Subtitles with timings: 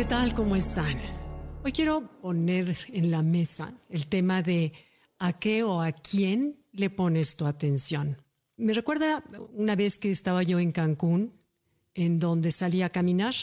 [0.00, 0.32] ¿qué tal?
[0.32, 0.98] ¿Cómo están?
[1.62, 4.72] Hoy quiero poner en la mesa el tema de
[5.18, 8.16] a qué o a quién le pones tu atención.
[8.56, 9.22] Me recuerda
[9.52, 11.34] una vez que estaba yo en Cancún,
[11.92, 13.34] en donde salí a caminar,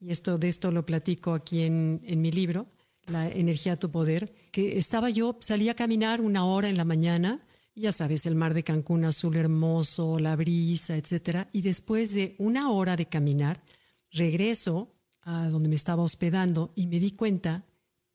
[0.00, 2.66] y esto de esto lo platico aquí en, en mi libro,
[3.06, 6.84] La energía a tu poder, que estaba yo, salí a caminar una hora en la
[6.84, 7.40] mañana,
[7.74, 12.70] ya sabes, el mar de Cancún azul hermoso, la brisa, etcétera, y después de una
[12.70, 13.62] hora de caminar,
[14.10, 17.64] regreso a donde me estaba hospedando y me di cuenta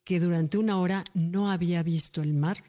[0.04, 2.64] que durante una hora no había visto el mar,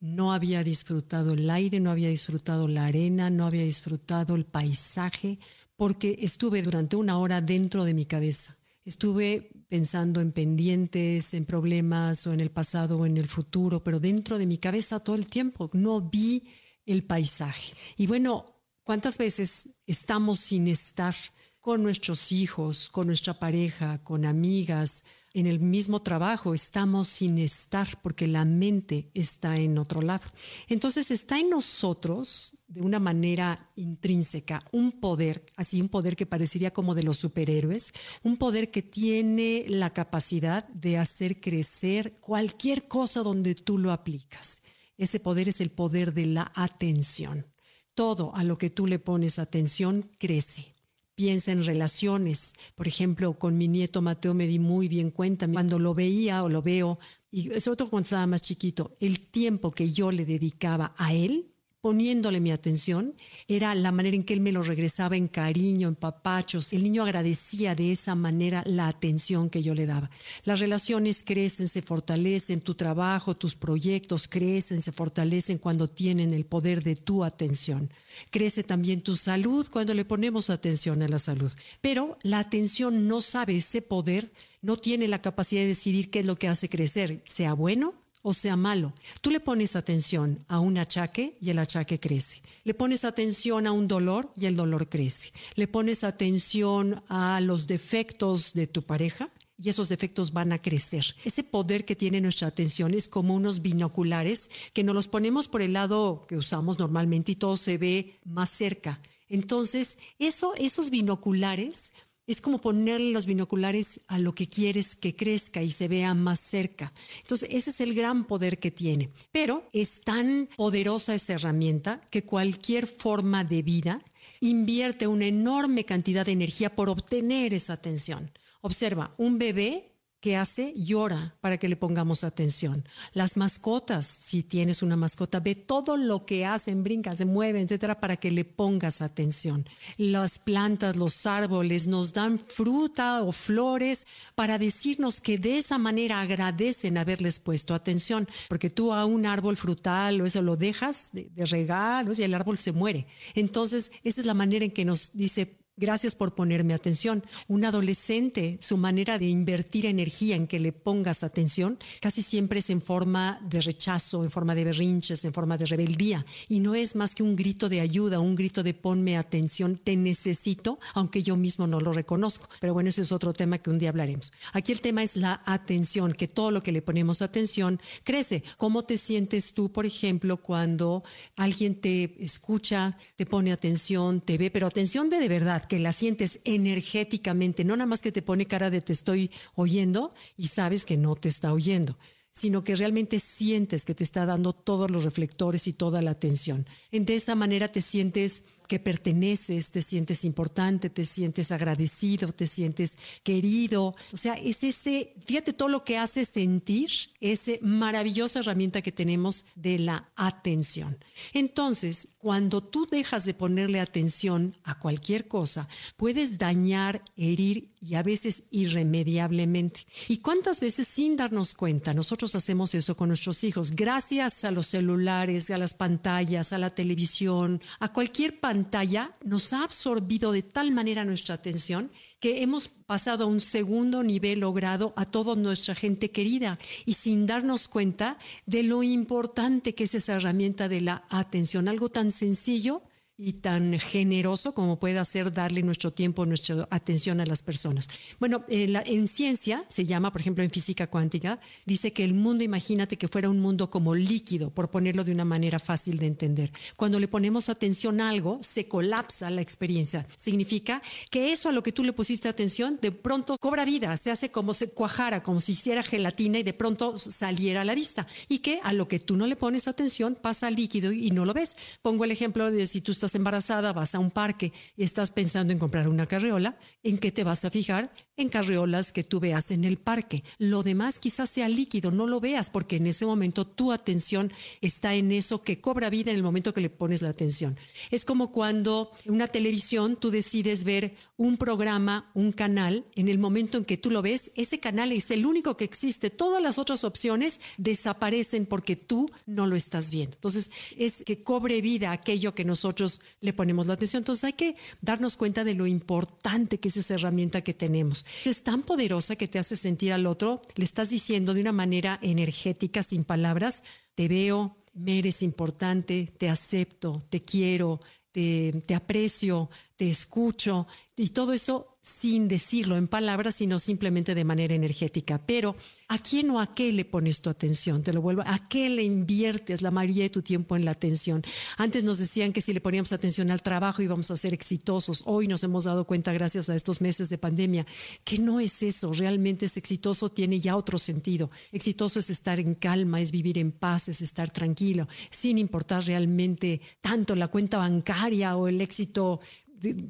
[0.00, 5.38] no había disfrutado el aire, no había disfrutado la arena, no había disfrutado el paisaje,
[5.76, 8.56] porque estuve durante una hora dentro de mi cabeza.
[8.84, 14.00] Estuve pensando en pendientes, en problemas o en el pasado o en el futuro, pero
[14.00, 15.70] dentro de mi cabeza todo el tiempo.
[15.72, 16.42] No vi
[16.84, 17.72] el paisaje.
[17.96, 18.46] Y bueno,
[18.82, 21.14] ¿cuántas veces estamos sin estar?
[21.62, 28.02] Con nuestros hijos, con nuestra pareja, con amigas, en el mismo trabajo, estamos sin estar
[28.02, 30.24] porque la mente está en otro lado.
[30.68, 36.72] Entonces está en nosotros, de una manera intrínseca, un poder, así un poder que parecería
[36.72, 37.92] como de los superhéroes,
[38.24, 44.62] un poder que tiene la capacidad de hacer crecer cualquier cosa donde tú lo aplicas.
[44.98, 47.46] Ese poder es el poder de la atención.
[47.94, 50.72] Todo a lo que tú le pones atención crece
[51.14, 52.54] piensa en relaciones.
[52.74, 56.48] Por ejemplo, con mi nieto Mateo me di muy bien cuenta cuando lo veía o
[56.48, 56.98] lo veo,
[57.30, 61.51] y es otro cuando estaba más chiquito, el tiempo que yo le dedicaba a él
[61.82, 63.16] poniéndole mi atención,
[63.48, 66.72] era la manera en que él me lo regresaba en cariño, en papachos.
[66.72, 70.08] El niño agradecía de esa manera la atención que yo le daba.
[70.44, 76.46] Las relaciones crecen, se fortalecen, tu trabajo, tus proyectos crecen, se fortalecen cuando tienen el
[76.46, 77.90] poder de tu atención.
[78.30, 81.50] Crece también tu salud cuando le ponemos atención a la salud.
[81.80, 84.30] Pero la atención no sabe ese poder,
[84.60, 88.32] no tiene la capacidad de decidir qué es lo que hace crecer, sea bueno o
[88.32, 88.92] sea malo.
[89.20, 92.42] Tú le pones atención a un achaque y el achaque crece.
[92.64, 95.32] Le pones atención a un dolor y el dolor crece.
[95.56, 101.14] Le pones atención a los defectos de tu pareja y esos defectos van a crecer.
[101.24, 105.62] Ese poder que tiene nuestra atención es como unos binoculares que nos los ponemos por
[105.62, 109.00] el lado que usamos normalmente y todo se ve más cerca.
[109.28, 111.92] Entonces, eso, esos binoculares
[112.26, 116.40] es como ponerle los binoculares a lo que quieres que crezca y se vea más
[116.40, 116.92] cerca.
[117.20, 119.10] Entonces, ese es el gran poder que tiene.
[119.32, 124.00] Pero es tan poderosa esa herramienta que cualquier forma de vida
[124.40, 128.30] invierte una enorme cantidad de energía por obtener esa atención.
[128.60, 129.91] Observa, un bebé
[130.22, 130.72] ¿Qué hace?
[130.76, 132.84] Llora para que le pongamos atención.
[133.12, 137.98] Las mascotas, si tienes una mascota, ve todo lo que hacen, brincan, se mueven, etcétera,
[137.98, 139.66] para que le pongas atención.
[139.96, 144.06] Las plantas, los árboles nos dan fruta o flores
[144.36, 149.56] para decirnos que de esa manera agradecen haberles puesto atención, porque tú a un árbol
[149.56, 153.08] frutal o eso lo dejas de, de regar y el árbol se muere.
[153.34, 157.24] Entonces, esa es la manera en que nos dice, Gracias por ponerme atención.
[157.48, 162.68] Un adolescente, su manera de invertir energía en que le pongas atención, casi siempre es
[162.68, 166.26] en forma de rechazo, en forma de berrinches, en forma de rebeldía.
[166.46, 169.96] Y no es más que un grito de ayuda, un grito de ponme atención, te
[169.96, 172.50] necesito, aunque yo mismo no lo reconozco.
[172.60, 174.30] Pero bueno, ese es otro tema que un día hablaremos.
[174.52, 178.44] Aquí el tema es la atención, que todo lo que le ponemos atención crece.
[178.58, 181.02] ¿Cómo te sientes tú, por ejemplo, cuando
[181.34, 185.61] alguien te escucha, te pone atención, te ve, pero atención de de verdad?
[185.68, 190.12] Que la sientes energéticamente, no nada más que te pone cara de te estoy oyendo
[190.36, 191.96] y sabes que no te está oyendo
[192.32, 196.66] sino que realmente sientes que te está dando todos los reflectores y toda la atención.
[196.90, 202.96] De esa manera te sientes que perteneces, te sientes importante, te sientes agradecido, te sientes
[203.22, 203.94] querido.
[204.14, 206.90] O sea, es ese, fíjate todo lo que hace sentir,
[207.20, 210.96] esa maravillosa herramienta que tenemos de la atención.
[211.34, 215.68] Entonces, cuando tú dejas de ponerle atención a cualquier cosa,
[215.98, 219.80] puedes dañar, herir y a veces irremediablemente.
[220.08, 223.72] ¿Y cuántas veces sin darnos cuenta nosotros hacemos eso con nuestros hijos?
[223.72, 229.52] Gracias a los celulares, a las pantallas, a la televisión, a cualquier pantalla pantalla nos
[229.52, 234.92] ha absorbido de tal manera nuestra atención que hemos pasado a un segundo nivel logrado
[234.94, 240.14] a toda nuestra gente querida y sin darnos cuenta de lo importante que es esa
[240.14, 242.82] herramienta de la atención, algo tan sencillo
[243.16, 247.88] y tan generoso como puede ser darle nuestro tiempo, nuestra atención a las personas.
[248.18, 252.42] Bueno, en, en, ciencia se llama, por ejemplo, en física cuántica, dice que el mundo,
[252.42, 256.50] imagínate que fuera un mundo como líquido, por ponerlo de una manera fácil de entender.
[256.76, 260.06] Cuando le ponemos atención a algo, se colapsa la experiencia.
[260.16, 264.10] Significa que eso a lo que tú le pusiste atención, de pronto cobra vida, se
[264.10, 268.06] hace como se cuajara, como si hiciera gelatina y de pronto saliera a la vista.
[268.28, 271.34] Y que a lo que tú no le pones atención pasa líquido y no lo
[271.34, 271.56] ves.
[271.82, 275.52] Pongo el ejemplo de si tú estás embarazada, vas a un parque y estás pensando
[275.52, 277.92] en comprar una carriola, ¿en qué te vas a fijar?
[278.16, 280.22] En carriolas que tú veas en el parque.
[280.38, 284.94] Lo demás quizás sea líquido, no lo veas porque en ese momento tu atención está
[284.94, 287.56] en eso que cobra vida en el momento que le pones la atención.
[287.90, 293.18] Es como cuando en una televisión tú decides ver un programa, un canal, en el
[293.18, 296.10] momento en que tú lo ves, ese canal es el único que existe.
[296.10, 300.16] Todas las otras opciones desaparecen porque tú no lo estás viendo.
[300.16, 304.00] Entonces, es que cobre vida aquello que nosotros le ponemos la atención.
[304.00, 308.01] Entonces, hay que darnos cuenta de lo importante que es esa herramienta que tenemos.
[308.24, 311.98] Es tan poderosa que te hace sentir al otro, le estás diciendo de una manera
[312.02, 313.62] energética, sin palabras,
[313.94, 320.66] te veo, me eres importante, te acepto, te quiero, te, te aprecio, te escucho.
[320.96, 325.20] Y todo eso sin decirlo en palabras, sino simplemente de manera energética.
[325.26, 325.56] Pero
[325.88, 327.82] ¿a quién o a qué le pones tu atención?
[327.82, 331.22] Te lo vuelvo, ¿a qué le inviertes la mayoría de tu tiempo en la atención?
[331.56, 335.02] Antes nos decían que si le poníamos atención al trabajo íbamos a ser exitosos.
[335.06, 337.66] Hoy nos hemos dado cuenta, gracias a estos meses de pandemia,
[338.04, 338.92] que no es eso.
[338.92, 341.30] Realmente es exitoso, tiene ya otro sentido.
[341.50, 346.60] Exitoso es estar en calma, es vivir en paz, es estar tranquilo, sin importar realmente
[346.80, 349.20] tanto la cuenta bancaria o el éxito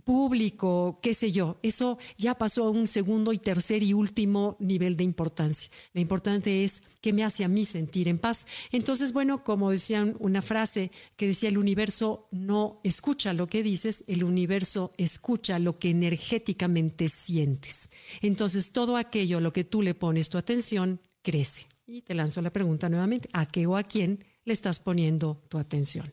[0.04, 4.96] público, qué sé yo, eso ya pasó a un segundo y tercer y último nivel
[4.96, 5.70] de importancia.
[5.92, 8.46] Lo importante es qué me hace a mí sentir en paz.
[8.70, 14.04] Entonces, bueno, como decían una frase que decía, el universo no escucha lo que dices,
[14.06, 17.90] el universo escucha lo que energéticamente sientes.
[18.20, 21.66] Entonces, todo aquello a lo que tú le pones tu atención crece.
[21.86, 25.58] Y te lanzo la pregunta nuevamente, ¿a qué o a quién le estás poniendo tu
[25.58, 26.10] atención?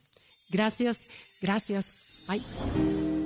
[0.50, 1.06] Gracias,
[1.40, 1.98] gracias.
[2.28, 3.19] Bye.